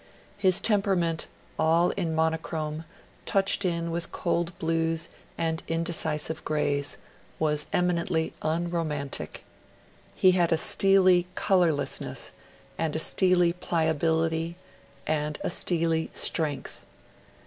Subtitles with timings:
[0.39, 1.27] His temperament,
[1.59, 2.85] all in monochrome,
[3.27, 6.97] touched in with cold blues and indecisive greys,
[7.37, 9.43] was eminently unromantic.
[10.15, 12.31] He had a steely colourlessness,
[12.79, 14.55] and a steely pliability,
[15.05, 16.81] and a steely strength.